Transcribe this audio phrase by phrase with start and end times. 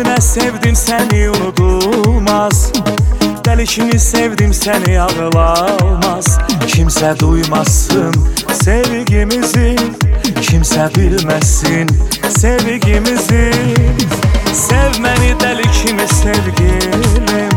[0.00, 2.72] Ölümüne sevdim seni unutulmaz.
[3.44, 6.38] Delişini sevdim seni ağlamaz.
[6.68, 8.14] Kimse duymasın
[8.62, 9.76] sevgimizi
[10.42, 11.88] Kimse bilmesin
[12.38, 13.52] sevgimizi.
[14.52, 17.50] Sevmeni delikini sevgilim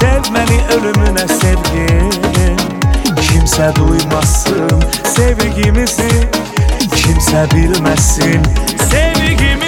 [0.00, 2.56] Sevmeni ölümüne sevgilim.
[3.20, 6.10] Kimse duymasın sevgimizi
[6.96, 8.42] Kimse bilmesin
[8.90, 9.65] sevgimizi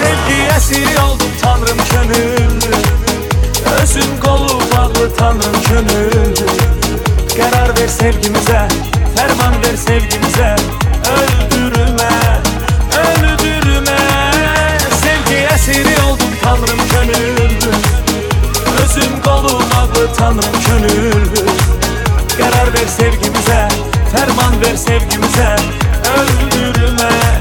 [0.00, 2.60] Sevgi esiri oldum tanrım gönül.
[3.82, 6.34] Özüm kolu bağlı tanrım gönül.
[7.36, 8.68] Karar ver sevgimize
[9.16, 10.56] Ferman ver sevgimize.
[11.16, 12.10] Öldürme
[12.98, 13.98] Öldürme.
[15.02, 17.50] Sevgi esiri oldum tanrım gönül.
[18.84, 21.36] Özüm kolu bağlı tanrım gönül.
[22.38, 23.68] Karar ver sevgimize
[24.12, 25.56] Ferman ver sevgimize.
[26.16, 27.39] Öldürme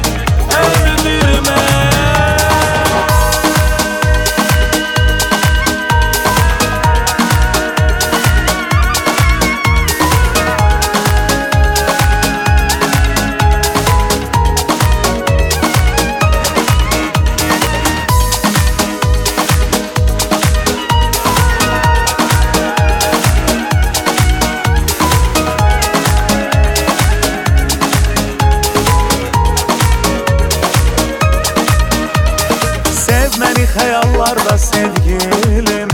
[33.79, 35.87] hayallarda sevgilim.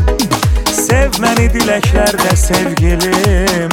[0.87, 3.69] Sevmeni dileklerde sevgilim.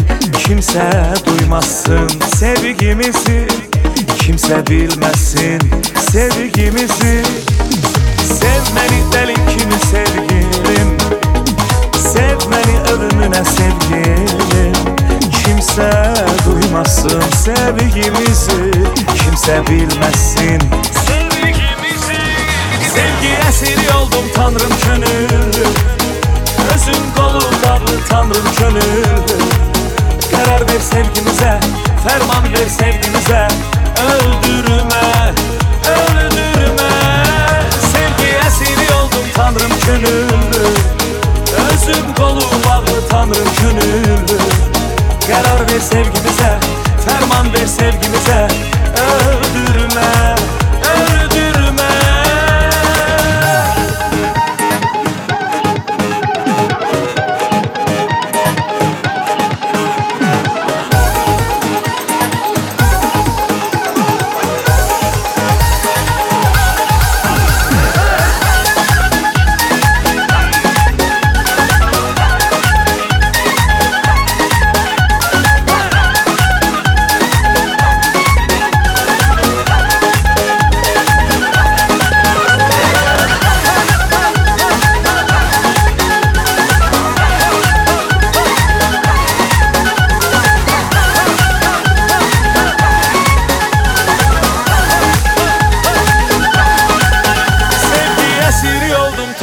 [0.47, 0.93] Kimse
[1.27, 3.49] duymasın sevgimizi.
[4.19, 5.61] Kimse bilmesin
[6.12, 7.22] sevgimizi.
[8.25, 10.99] Sevmeni delikini sevgilim.
[12.12, 14.75] Sevmeni ölümüne sevgilim.
[15.45, 15.93] Kimse
[16.47, 18.71] duymasın sevgimizi.
[19.25, 20.61] Kimse bilmesin.
[21.06, 21.31] Sevgimizi
[23.53, 25.53] Esiri oldum tanrım gönül
[26.75, 29.23] Özüm kolu bağlı tanrım gönül
[30.31, 31.61] Karar ver sevgimize
[32.07, 33.49] Ferman ver sevgimize.
[34.05, 35.33] Öldürme
[35.89, 36.91] Öldürme.
[37.93, 40.77] Sevgi esiri oldum tanrım gönül
[41.73, 44.39] Özüm kolu bağlı tanrım gönül
[45.27, 46.59] Karar ver sevgimize
[47.05, 48.49] Ferman ver sevgimize.
[48.97, 49.41] Öldürme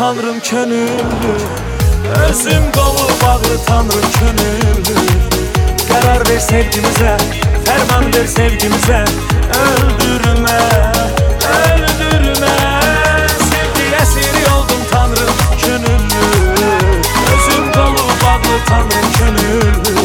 [0.09, 1.35] tanrım könüllü
[2.29, 4.99] Özüm bağlı tanrım könüllü.
[5.89, 7.17] Karar ver sevgimize
[7.65, 9.05] Ferman ver sevgimize.
[9.65, 10.59] Öldürme
[11.49, 12.57] Öldürme.
[13.39, 16.69] Sevgi esiri oldum tanrım könüllü.
[17.33, 19.99] Özüm bağlı tanrım könüllü.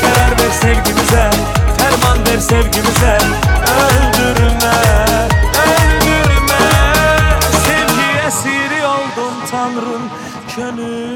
[0.00, 1.30] Karar ver sevgimize
[1.78, 3.21] Ferman ver sevgimize
[10.52, 11.11] Sevgi